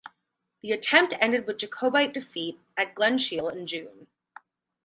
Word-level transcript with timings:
The 0.63 0.71
attempt 0.71 1.13
ended 1.21 1.45
with 1.45 1.59
Jacobite 1.59 2.11
defeat 2.11 2.59
at 2.75 2.95
Glen 2.95 3.19
Shiel 3.19 3.49
in 3.49 3.67
June. 3.67 4.07